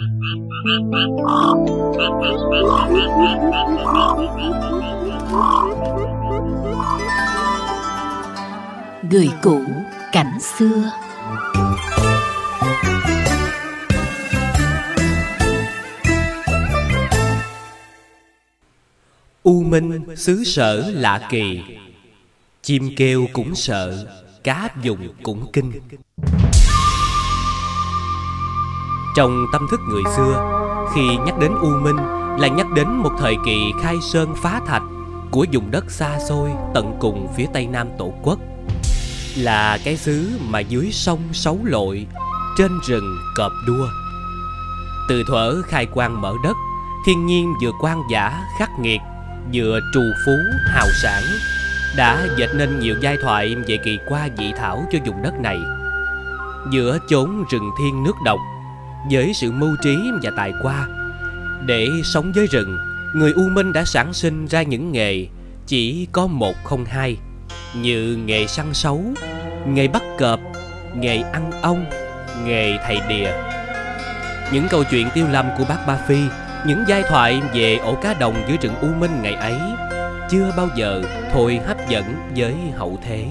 [0.00, 0.08] Người
[9.42, 9.62] cũ
[10.12, 10.90] cảnh xưa.
[19.42, 21.60] U minh, xứ sở lạ kỳ.
[22.62, 24.06] Chim kêu cũng sợ,
[24.44, 25.72] Cá dùng cũng kinh.
[29.14, 30.60] Trong tâm thức người xưa.
[30.94, 31.96] Khi nhắc đến U Minh
[32.38, 34.82] Là nhắc đến một thời kỳ khai sơn phá thạch
[35.30, 38.38] Của vùng đất xa xôi Tận cùng phía tây nam tổ quốc.
[39.36, 42.06] Là cái xứ mà dưới sông sấu lội,
[42.58, 43.86] Trên rừng cọp đua.
[45.08, 46.56] Từ thuở khai quang mở đất,
[47.06, 49.00] Thiên nhiên vừa quan giả khắc nghiệt,
[49.54, 50.32] Vừa trù phú,
[50.66, 51.22] hào sản,
[51.96, 55.58] Đã dệt nên nhiều giai thoại về kỳ qua dị thảo cho vùng đất này.
[56.70, 58.38] Giữa chốn rừng thiên nước độc
[59.10, 60.86] với sự mưu trí và tài qua
[61.66, 62.78] để sống với rừng,
[63.14, 65.26] người u minh đã sản sinh ra những nghề
[65.66, 67.16] chỉ có một không hai,
[67.74, 69.04] như nghề săn sấu,
[69.66, 70.40] nghề bắt cọp,
[70.96, 71.84] nghề ăn ong,
[72.44, 73.30] nghề thầy đìa.
[74.52, 76.18] Những câu chuyện tiêu lâm của bác ba phi,
[76.66, 79.56] những giai thoại về ổ cá đồng dưới rừng u minh ngày ấy
[80.30, 82.04] chưa bao giờ thôi hấp dẫn
[82.36, 83.24] với hậu thế.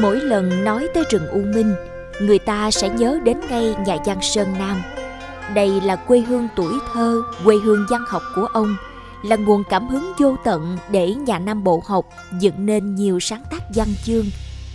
[0.00, 1.74] Mỗi lần nói tới rừng U Minh,
[2.20, 4.82] người ta sẽ nhớ đến ngay nhà văn Sơn Nam.
[5.54, 8.76] Đây là quê hương tuổi thơ, quê hương văn học của ông,
[9.24, 12.06] là nguồn cảm hứng vô tận để nhà Nam Bộ học
[12.40, 14.24] dựng nên nhiều sáng tác văn chương,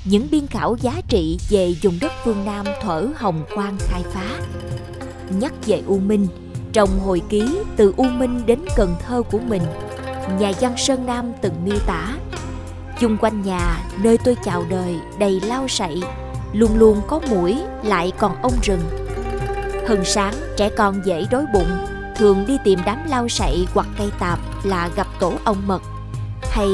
[0.05, 4.39] những biên khảo giá trị về vùng đất phương Nam thở Hồng Quang khai phá.
[5.39, 6.27] Nhắc về U Minh,
[6.73, 9.61] trong hồi ký từ U Minh đến Cần Thơ của mình,
[10.39, 12.15] nhà văn Sơn Nam từng miêu tả
[13.03, 16.01] chung quanh nhà, nơi tôi chào đời đầy lau sậy,
[16.53, 18.79] luôn luôn có mũi, lại còn ong rừng.
[19.87, 24.07] Hừng sáng, trẻ con dễ đói bụng, thường đi tìm đám lau sậy hoặc cây
[24.19, 25.81] tạp là gặp tổ ong mật.
[26.51, 26.69] Hay,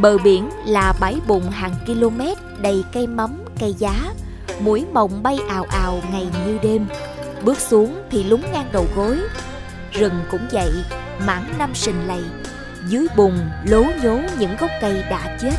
[0.00, 2.20] bờ biển là bãi bùn hàng km
[2.60, 4.12] đầy cây mắm, cây giá,
[4.60, 6.86] mũi mồng bay ào ào ngày như đêm.
[7.42, 9.18] Bước xuống thì lúng ngang đầu gối,
[9.92, 10.70] rừng cũng vậy
[11.26, 12.22] mãn năm sình lầy
[12.88, 13.32] dưới bùn
[13.64, 15.54] lố nhố những gốc cây đã chết.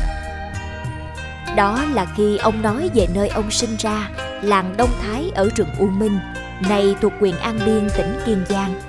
[1.56, 4.10] Đó là khi ông nói về nơi ông sinh ra,
[4.42, 6.18] làng đông thái ở rừng u minh,
[6.68, 8.80] nay thuộc quyền an biên, tỉnh kiên giang.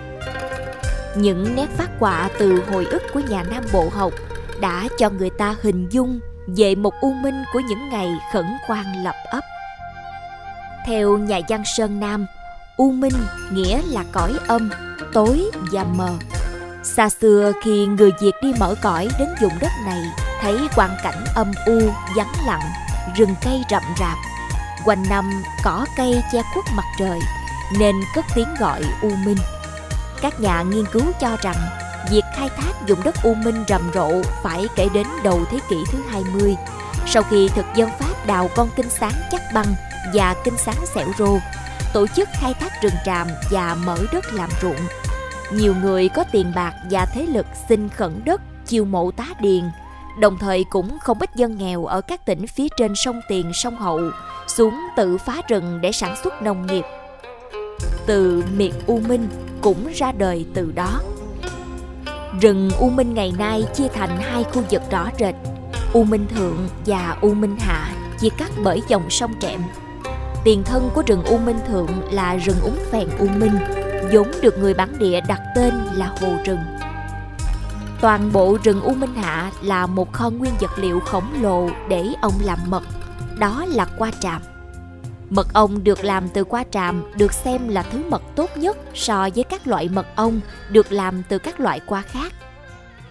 [1.15, 4.13] Những nét phát họa từ hồi ức của nhà nam bộ học
[4.61, 9.03] đã cho người ta hình dung về một u minh của những ngày khẩn khoan
[9.03, 9.43] lập ấp.
[10.85, 12.25] Theo nhà văn sơn nam,
[12.77, 13.13] u minh
[13.51, 14.69] nghĩa là cõi âm,
[15.13, 16.09] tối và mờ.
[16.83, 20.01] Xa xưa khi người Việt đi mở cõi đến vùng đất này
[20.41, 21.79] Thấy quang cảnh âm u,
[22.15, 22.71] vắng lặng,
[23.17, 24.17] rừng cây rậm rạp.
[24.85, 27.19] Quanh năm cỏ cây che khuất mặt trời
[27.79, 29.37] Nên cất tiếng gọi U Minh.
[30.21, 31.55] Các nhà nghiên cứu cho rằng
[32.11, 34.11] Việc khai thác vùng đất U Minh rầm rộ
[34.43, 36.55] phải kể đến đầu thế kỷ thứ 20
[37.07, 39.75] Sau khi thực dân Pháp đào con kinh sáng chắc băng
[40.13, 41.37] và kinh sáng xẻo rô
[41.93, 45.08] Tổ chức khai thác rừng tràm và mở đất làm ruộng
[45.53, 49.63] nhiều người có tiền bạc và thế lực xin khẩn đất chiêu mộ tá điền
[50.19, 53.75] đồng thời cũng không ít dân nghèo ở các tỉnh phía trên sông Tiền, sông
[53.75, 54.01] Hậu
[54.47, 56.85] xuống tự phá rừng để sản xuất nông nghiệp.
[58.05, 59.27] Từ miệt U Minh
[59.61, 61.01] cũng ra đời từ đó.
[62.41, 65.35] Rừng U Minh ngày nay chia thành hai khu vực rõ rệt,
[65.93, 69.61] U Minh Thượng và U Minh Hạ chia cắt bởi dòng sông Trẹm.
[70.43, 73.59] Tiền thân của rừng U Minh Thượng là rừng úng phèn U Minh,
[74.11, 76.59] vốn được người bản địa đặt tên là hồ rừng.
[78.01, 82.05] Toàn bộ rừng U Minh Hạ là một kho nguyên vật liệu khổng lồ để
[82.21, 82.83] ông làm mật,
[83.39, 84.41] đó là qua tràm.
[85.29, 89.29] Mật ong được làm từ qua tràm được xem là thứ mật tốt nhất so
[89.35, 90.39] với các loại mật ong
[90.71, 92.31] được làm từ các loại qua khác.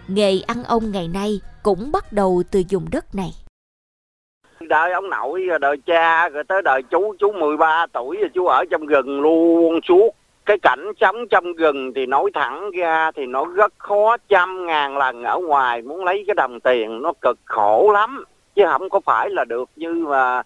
[0.07, 3.31] Nghề ăn ong ngày nay cũng bắt đầu từ vùng đất này.
[4.59, 8.63] Đời ông nội, đời cha, rồi tới đời chú, chú 13 tuổi rồi chú ở
[8.71, 10.15] trong rừng luôn suốt
[10.49, 14.97] cái cảnh sống trong rừng thì nói thẳng ra thì nó rất khó trăm ngàn
[14.97, 15.81] lần ở ngoài.
[15.81, 18.23] Muốn lấy cái đồng tiền nó cực khổ lắm.
[18.55, 20.41] Chứ không có phải là được như mà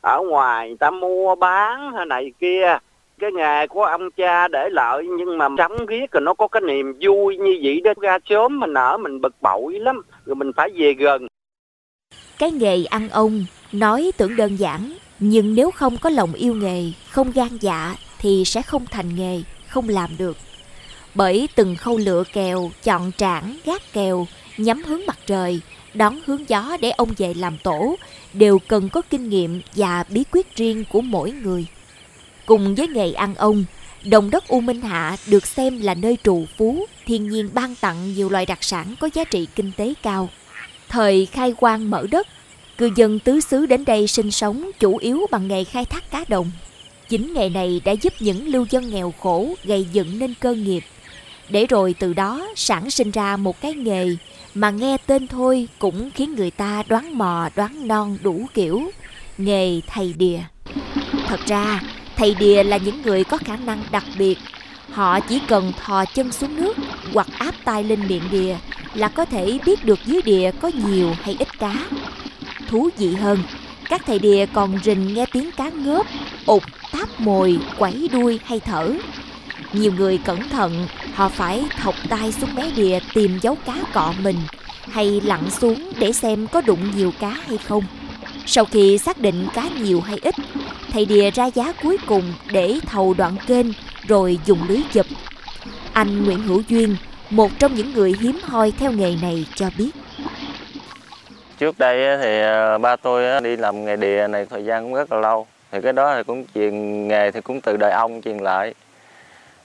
[0.00, 2.78] ở ngoài người ta mua bán hay này kia.
[3.18, 6.60] Cái nghề của ông cha để lợi nhưng mà sống riết rồi nó có cái
[6.60, 7.92] niềm vui như vậy đó.
[8.00, 10.02] Ra sớm mình ở mình bực bội lắm.
[10.26, 11.26] Rồi mình phải về gần.
[12.38, 16.82] Cái nghề ăn ông nói tưởng đơn giản, nhưng nếu không có lòng yêu nghề,
[17.10, 20.36] không gan dạ thì sẽ không thành nghề, không làm được.
[21.14, 24.26] Bởi từng khâu lựa kèo, chọn trảng, gác kèo,
[24.56, 25.60] nhắm hướng mặt trời
[25.94, 27.96] đón hướng gió để ông về làm tổ
[28.32, 31.66] đều cần có kinh nghiệm và bí quyết riêng của mỗi người.
[32.46, 33.64] Cùng với nghề ăn ông,
[34.04, 38.14] đồng đất U Minh Hạ được xem là nơi trù phú, thiên nhiên ban tặng
[38.14, 40.28] nhiều loại đặc sản có giá trị kinh tế cao.
[40.88, 42.26] Thời khai quang mở đất,
[42.78, 46.24] cư dân tứ xứ đến đây sinh sống chủ yếu bằng nghề khai thác cá
[46.28, 46.50] đồng.
[47.08, 50.84] Chính nghề này đã giúp những lưu dân nghèo khổ gây dựng nên cơ nghiệp.
[51.48, 54.06] Để rồi từ đó sản sinh ra một cái nghề
[54.54, 58.82] mà nghe tên thôi cũng khiến người ta đoán mò đoán non đủ kiểu.
[59.38, 60.38] Nghề thầy đìa.
[61.26, 61.80] Thật ra,
[62.16, 64.38] thầy đìa là những người có khả năng đặc biệt.
[64.90, 66.76] Họ chỉ cần thò chân xuống nước
[67.12, 68.56] hoặc áp tay lên miệng đìa
[68.94, 71.74] là có thể biết được dưới đìa có nhiều hay ít cá.
[72.68, 73.38] Thú vị hơn,
[73.88, 76.06] các thầy đìa còn rình nghe tiếng cá ngớp,
[76.46, 76.62] ụt,
[76.98, 78.92] táp mồi, quẩy đuôi hay thở.
[79.72, 84.14] Nhiều người cẩn thận, họ phải thọc tay xuống mé đìa tìm dấu cá cọ
[84.22, 84.36] mình
[84.80, 87.84] hay lặn xuống để xem có đụng nhiều cá hay không.
[88.46, 90.34] Sau khi xác định cá nhiều hay ít,
[90.92, 93.66] thầy đìa ra giá cuối cùng để thầu đoạn kênh
[94.08, 95.06] rồi dùng lưới chụp.
[95.92, 96.96] Anh Nguyễn Hữu Duyên,
[97.30, 99.90] một trong những người hiếm hoi theo nghề này cho biết.
[101.58, 104.94] Trước đây thì à, ba tôi à, đi làm nghề đìa này thời gian cũng
[104.94, 105.46] rất là lâu.
[105.70, 108.74] Thì cái đó thì cũng truyền nghề thì cũng từ đời ông truyền lại.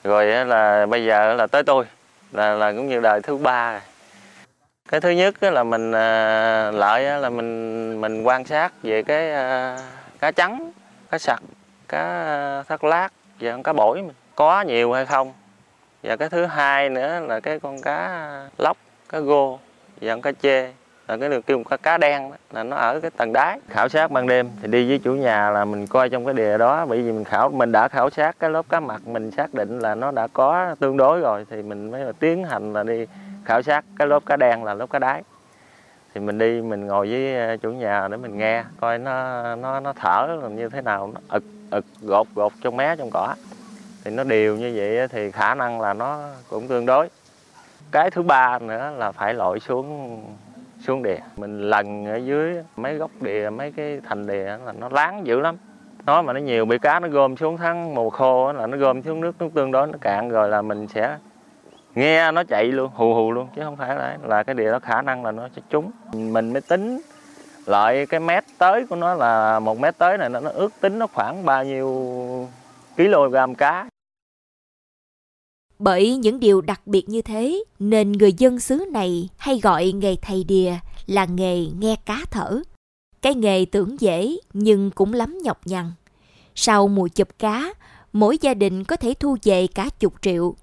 [0.03, 1.85] Rồi là bây giờ là tới tôi
[2.31, 3.81] là là cũng như đời thứ ba rồi.
[4.89, 9.77] Cái thứ nhất là mình à, lợi là mình mình quan sát về cái à,
[10.19, 10.71] cá trắng,
[11.11, 11.41] cá sặc,
[11.87, 13.09] cá à, thắt lát
[13.39, 15.33] và cá bổi mình có nhiều hay không.
[16.03, 18.77] Và cái thứ hai nữa là cái con cá lóc,
[19.09, 19.59] cá gô
[20.01, 20.71] và cá chê
[21.07, 23.59] là cái được kêu cá cá đen đó, là nó ở cái tầng đáy.
[23.69, 26.57] Khảo sát ban đêm thì đi với chủ nhà là mình coi trong cái đề
[26.57, 29.53] đó bởi vì mình khảo mình đã khảo sát cái lớp cá mặt mình xác
[29.53, 32.83] định là nó đã có tương đối rồi thì mình mới là tiến hành là
[32.83, 33.05] đi
[33.45, 35.23] khảo sát cái lớp cá đen là lớp cá đáy.
[36.13, 39.79] Thì mình đi mình ngồi với ờ, chủ nhà để mình nghe coi nó nó
[39.79, 43.35] nó thở là như thế nào nó ực ực gột gột trong mé trong cỏ.
[44.03, 47.09] Thì nó đều như vậy thì khả năng là nó cũng tương đối.
[47.91, 50.19] Cái thứ ba nữa là phải lội xuống
[50.83, 54.89] xuống đìa mình lần ở dưới mấy gốc đìa mấy cái thành đìa là nó
[54.89, 55.57] láng dữ lắm.
[56.05, 59.01] Nó mà nó nhiều bị cá nó gom xuống tháng mùa khô là nó gom
[59.01, 61.17] xuống nước nó tương đối nó cạn rồi là mình sẽ
[61.95, 64.79] nghe nó chạy luôn hù hù luôn chứ không phải là là cái đìa đó
[64.79, 65.91] khả năng là nó sẽ trúng.
[66.13, 67.01] Mình mới tính
[67.65, 70.99] lại cái mét tới của nó là một mét tới này nó, nó ước tính
[70.99, 71.87] nó khoảng bao nhiêu
[72.97, 73.85] kg cá
[75.83, 80.15] bởi những điều đặc biệt như thế nên người dân xứ này hay gọi nghề
[80.15, 80.73] thầy đìa
[81.05, 82.61] là nghề nghe cá thở.
[83.21, 85.91] Cái nghề tưởng dễ nhưng cũng lắm nhọc nhằn.
[86.55, 87.73] Sau mùa chụp cá,
[88.13, 90.55] mỗi gia đình có thể thu về cả chục triệu.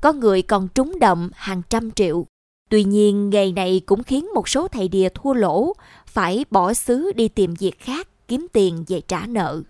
[0.00, 2.26] Có người còn trúng đậm hàng trăm triệu.
[2.70, 5.72] Tuy nhiên, nghề này cũng khiến một số thầy đìa thua lỗ,
[6.06, 9.62] phải bỏ xứ đi tìm việc khác, kiếm tiền về trả nợ.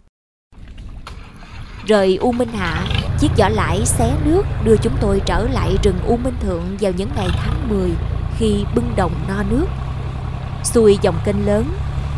[1.87, 5.99] Rời U Minh Hạ, chiếc giỏ lãi xé nước đưa chúng tôi trở lại rừng
[6.06, 7.91] U Minh Thượng vào những ngày tháng 10
[8.38, 9.67] khi bưng đồng no nước.
[10.65, 11.65] Xuôi dòng kênh lớn,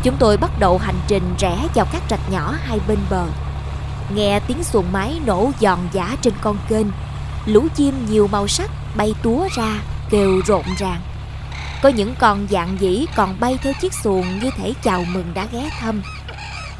[0.03, 3.25] chúng tôi bắt đầu hành trình rẽ vào các rạch nhỏ hai bên bờ.
[4.15, 6.87] Nghe tiếng xuồng máy nổ giòn giả trên con kênh,
[7.45, 11.01] lũ chim nhiều màu sắc bay túa ra, kêu rộn ràng.
[11.81, 15.47] Có những con dạng dĩ còn bay theo chiếc xuồng như thể chào mừng đã
[15.51, 16.01] ghé thăm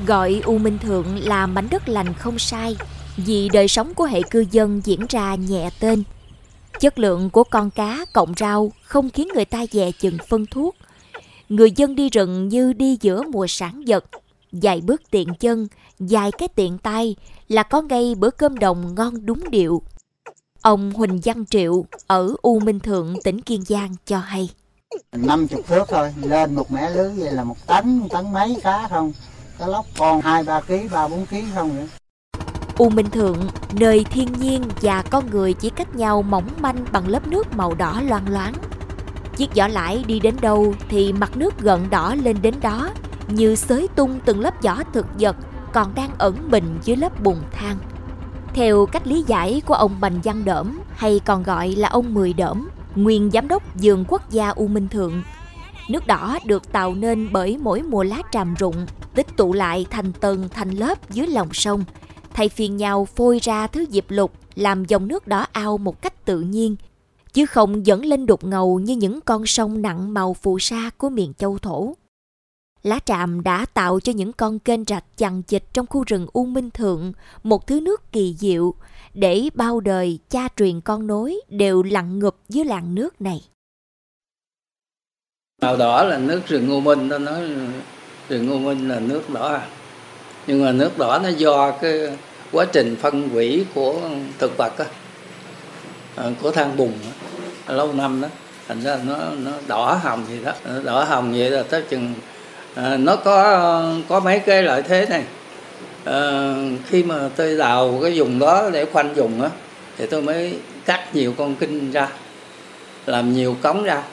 [0.06, 2.76] Gọi U Minh Thượng là mảnh đất lành không sai
[3.26, 6.04] vì đời sống của hệ cư dân diễn ra nhẹ tên.
[6.80, 10.76] Chất lượng của con cá cộng rau không khiến người ta dè chừng phân thuốc.
[11.50, 14.06] Người dân đi rừng như đi giữa mùa sản vật.
[14.52, 15.68] Dài bước tiện chân,
[16.00, 17.16] dài cái tiện tay
[17.48, 19.82] là có ngay bữa cơm đồng ngon đúng điệu.
[20.62, 24.50] Ông Huỳnh Văn Triệu ở U Minh Thượng, tỉnh Kiên Giang cho hay.
[25.12, 28.88] 50 phước thôi, lên một mẻ lưới vậy là một tấn, một tấn mấy cá
[28.90, 29.14] không
[29.60, 31.88] cá lóc còn hai ba ký ba bốn ký không nữa
[32.82, 33.38] U Minh Thượng,
[33.74, 37.76] nơi thiên nhiên và con người chỉ cách nhau mỏng manh bằng lớp nước màu
[37.76, 38.54] đỏ loang loáng.
[39.36, 42.90] Chiếc giỏ lãi đi đến đâu thì mặt nước gợn đỏ lên đến đó,
[43.28, 45.36] như xới tung từng lớp vỏ thực vật
[45.74, 47.78] còn đang ẩn mình dưới lớp bùn than.
[48.54, 52.34] Theo cách lý giải của ông Bành Văn Đỡm, hay còn gọi là ông Mười
[52.34, 55.24] Đỡm, nguyên giám đốc vườn quốc gia U Minh Thượng,
[55.90, 58.86] nước đỏ được tạo nên bởi mỗi mùa lá tràm rụng
[59.16, 61.84] tích tụ lại thành tầng thành lớp dưới lòng sông,
[62.42, 66.26] thay phiên nhau phôi ra thứ diệp lục làm dòng nước đỏ ao một cách
[66.26, 66.76] tự nhiên,
[67.34, 71.10] chứ không dẫn lên đục ngầu như những con sông nặng màu phù sa của
[71.10, 71.94] miền châu thổ.
[72.84, 76.46] Lá tràm đã tạo cho những con kênh rạch chằng chịt trong khu rừng U
[76.46, 78.74] Minh Thượng một thứ nước kỳ diệu,
[79.14, 83.42] để bao đời cha truyền con nối đều lặng ngụp dưới làng nước này.
[85.62, 87.42] màu đỏ là nước rừng u minh ta nói
[88.30, 89.62] rừng u minh là nước đỏ
[90.48, 92.18] nhưng mà nước đỏ nó do cái
[92.52, 93.96] quá trình phân hủy của
[94.40, 94.86] thực vật á,
[96.16, 96.92] à, của than bùn
[97.68, 98.28] đó, lâu năm đó
[98.68, 100.52] thành ra nó nó đỏ hồng gì đó
[100.84, 102.14] đỏ hồng vậy là tới chừng
[102.76, 105.24] à, nó có có mấy cái lợi thế này.
[106.06, 106.54] À,
[106.88, 109.50] khi mà tôi đào cái vùng đó để khoanh vùng á
[109.98, 112.08] thì tôi mới cắt nhiều con kinh ra
[113.06, 114.04] làm nhiều cống ra.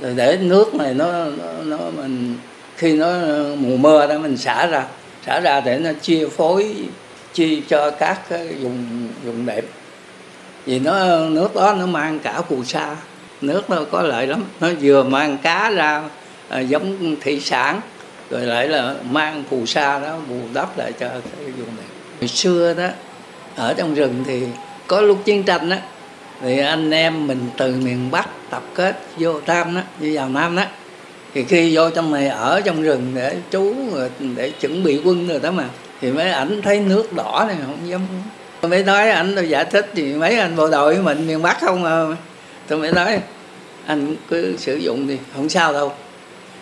[0.00, 2.38] Rồi để nước này nó nó, nó mình
[2.76, 4.84] khi nó à, mùa mưa đó mình xả ra
[5.26, 6.74] xả ra để nó chia phối
[7.36, 8.20] chi cho các
[8.60, 9.64] vùng vùng đẹp
[10.66, 12.96] vì nó nước đó nó mang cả phù sa
[13.40, 14.44] nước nó có lợi lắm.
[14.60, 16.02] Nó vừa mang cá ra
[16.48, 17.80] à, giống thủy sản
[18.30, 21.86] rồi lại là mang phù sa đó bù đắp lại cho cái vùng này
[22.20, 22.88] hồi xưa đó
[23.56, 24.42] ở trong rừng thì
[24.86, 25.76] có lúc chiến tranh đó
[26.40, 30.56] thì anh em mình từ miền bắc tập kết vô tam đó đi vào nam
[30.56, 30.62] đó.
[31.34, 33.74] Thì khi vô trong này ở trong rừng để trú
[34.36, 35.64] để chuẩn bị quân rồi đó mà
[36.00, 38.00] thì mấy ảnh thấy nước đỏ này không dám
[38.60, 41.60] tôi mới nói ảnh tôi giải thích thì mấy anh bộ đội mình miền bắc
[41.60, 42.04] không à.
[42.66, 43.20] Tôi mới nói
[43.86, 45.92] anh cứ sử dụng đi không sao đâu.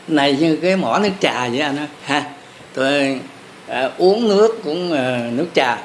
[0.09, 2.31] Này như cái mỏ nước trà vậy anh ha
[2.75, 3.21] tôi
[3.67, 5.83] à, uống nước cũng à, nước trà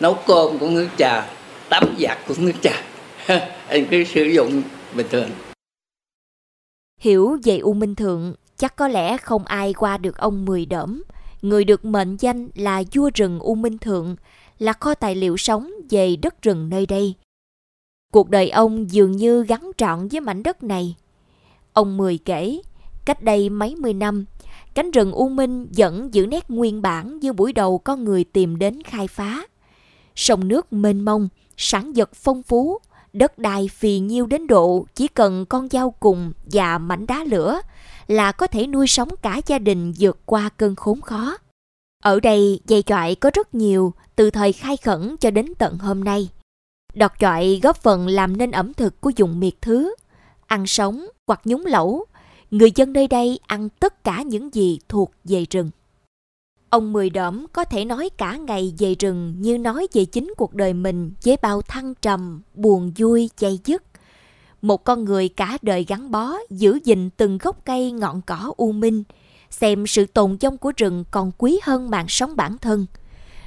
[0.00, 1.26] nấu cơm cũng nước trà
[1.68, 2.82] tắm giặt cũng nước trà.
[3.68, 4.62] Anh cứ sử dụng
[4.94, 5.30] bình thường.
[7.00, 11.02] Hiểu về u minh thượng chắc có lẽ không ai qua được ông mười đỡm
[11.48, 14.16] người được mệnh danh là vua rừng u minh thượng,
[14.58, 17.14] là kho tài liệu sống về đất rừng nơi đây.
[18.12, 20.96] Cuộc đời ông dường như gắn trọn với mảnh đất này.
[21.72, 22.60] Ông mười kể,
[23.04, 24.24] cách đây mấy mươi năm,
[24.74, 28.58] cánh rừng u minh vẫn giữ nét nguyên bản như buổi đầu con người tìm
[28.58, 29.46] đến khai phá.
[30.14, 32.78] Sông nước mênh mông, sản vật phong phú
[33.18, 37.60] đất đai phì nhiêu đến độ chỉ cần con dao cùng và mảnh đá lửa
[38.06, 41.36] là có thể nuôi sống cả gia đình vượt qua cơn khốn khó.
[42.02, 46.04] Ở đây dây chọi có rất nhiều từ thời khai khẩn cho đến tận hôm
[46.04, 46.28] nay.
[46.94, 49.94] Đọt chọi góp phần làm nên ẩm thực của vùng miệt thứ.
[50.46, 52.04] Ăn sống hoặc nhúng lẩu,
[52.50, 55.70] người dân nơi đây ăn tất cả những gì thuộc về rừng.
[56.70, 60.54] Ông Mười Đỏm có thể nói cả ngày về rừng như nói về chính cuộc
[60.54, 63.82] đời mình với bao thăng trầm, buồn vui, chay dứt.
[64.62, 68.72] Một con người cả đời gắn bó, giữ gìn từng gốc cây ngọn cỏ u
[68.72, 69.04] minh,
[69.50, 72.86] xem sự tồn vong của rừng còn quý hơn mạng sống bản thân.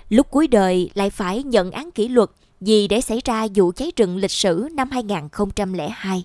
[0.10, 3.92] Lúc cuối đời lại phải nhận án kỷ luật vì để xảy ra vụ cháy
[3.96, 6.24] rừng lịch sử năm 2002.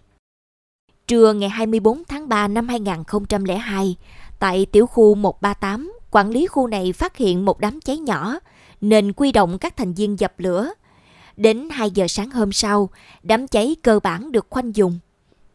[1.07, 3.97] Trưa ngày 24 tháng 3 năm 2002,
[4.39, 8.39] tại tiểu khu 138, quản lý khu này phát hiện một đám cháy nhỏ
[8.81, 10.71] nên quy động các thành viên dập lửa.
[11.37, 12.89] Đến 2 giờ sáng hôm sau,
[13.23, 14.99] đám cháy cơ bản được khoanh dùng.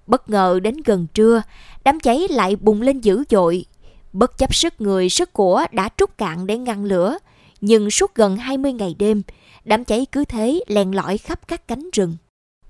[0.08, 1.42] Bất ngờ đến gần trưa,
[1.84, 3.66] đám cháy lại bùng lên dữ dội.
[4.14, 7.18] Bất chấp sức người sức của đã trút cạn để ngăn lửa,
[7.62, 9.22] nhưng suốt gần 20 ngày đêm,
[9.66, 12.18] đám cháy cứ thế len lỏi khắp các cánh rừng.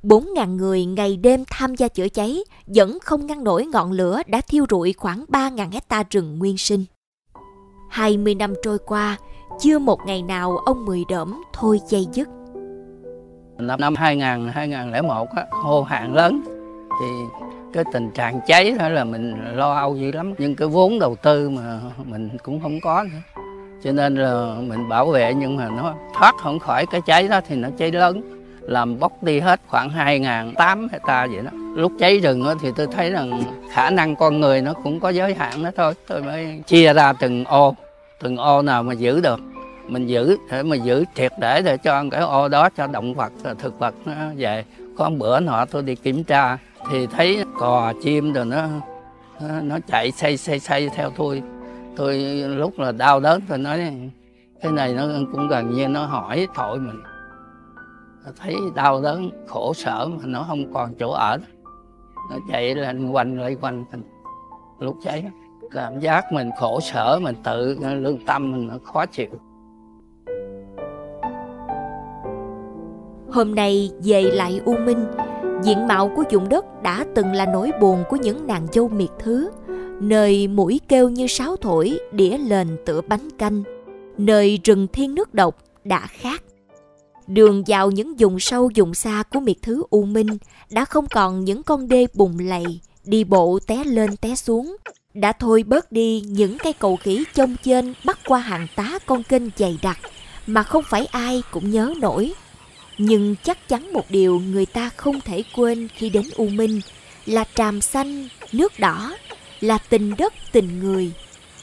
[0.03, 4.41] 4.000 người ngày đêm tham gia chữa cháy vẫn không ngăn nổi ngọn lửa đã
[4.41, 6.85] thiêu rụi khoảng 3.000 hecta rừng nguyên sinh.
[7.99, 9.17] 20 năm trôi qua,
[9.59, 12.29] chưa một ngày nào ông Mười Đỡm thôi dây dứt.
[13.57, 16.41] Năm, năm 2000, 2001 á, hô hạn lớn.
[17.01, 17.05] Thì
[17.73, 21.15] cái tình trạng cháy đó là mình lo âu dữ lắm nhưng cái vốn đầu
[21.15, 23.41] tư mà mình cũng không có nữa.
[23.83, 27.41] Cho nên là mình bảo vệ nhưng mà nó thoát không khỏi cái cháy đó
[27.47, 28.21] thì nó cháy lớn.
[28.61, 31.51] Làm bốc đi hết khoảng 2.800 hecta vậy đó.
[31.75, 35.09] Lúc cháy rừng đó, thì tôi thấy rằng khả năng con người nó cũng có
[35.09, 35.93] giới hạn đó thôi.
[36.07, 37.75] Tôi mới chia ra từng ô
[38.19, 39.39] từng ô nào mà giữ được,
[39.87, 43.31] mình giữ để mà giữ triệt để để cho cái ô đó cho động vật
[43.43, 44.65] ờ, thực vật nó về.
[44.97, 46.57] Có một bữa nọ tôi đi kiểm tra,
[46.91, 48.67] thì thấy cò, chim rồi nó
[49.61, 51.43] nó chạy xây xây xây theo tôi.
[51.95, 53.93] Tôi lúc là đau đớn, tôi nói,
[54.61, 57.01] cái này nó cũng gần như nó hỏi thổi mình.
[58.39, 61.37] Thấy đau đớn, khổ sở mà nó không còn chỗ ở.
[62.31, 64.03] Nó chạy lên quanh lại quanh mình
[64.79, 65.25] lúc cháy
[65.71, 69.29] cảm giác mình khổ sở mình tự lương tâm mình nó khó chịu.
[73.31, 75.05] Hôm nay về lại U Minh,
[75.63, 79.09] diện mạo của vùng đất đã từng là nỗi buồn của những nàng dâu miệt
[79.19, 79.49] thứ,
[80.01, 83.63] nơi mũi kêu như sáo thổi, đĩa lên tựa bánh canh,
[84.17, 86.43] nơi rừng thiên nước độc đã khác.
[87.27, 90.37] Đường vào những vùng sâu vùng xa của miệt thứ U Minh
[90.71, 94.75] đã không còn những con đê bùng lầy, đi bộ té lên té xuống,
[95.13, 99.23] đã thôi bớt đi những cây cầu khỉ chông trên bắt qua hàng tá con
[99.23, 99.99] kênh dày đặc
[100.47, 102.33] mà không phải ai cũng nhớ nổi.
[102.97, 106.81] Nhưng chắc chắn một điều người ta không thể quên khi đến U Minh
[107.25, 109.17] là tràm xanh, nước đỏ,
[109.59, 111.11] là tình đất, tình người,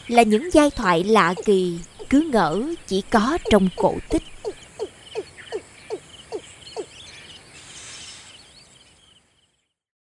[0.08, 1.78] là những giai thoại lạ kỳ
[2.10, 4.22] cứ ngỡ chỉ có trong cổ tích